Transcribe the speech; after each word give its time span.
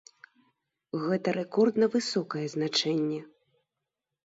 Гэта 1.03 1.35
рэкордна 1.39 1.85
высокае 1.97 2.43
значэнне. 2.57 3.21